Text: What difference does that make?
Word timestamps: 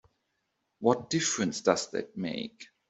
What 0.79 1.11
difference 1.11 1.61
does 1.61 1.91
that 1.91 2.17
make? 2.17 2.65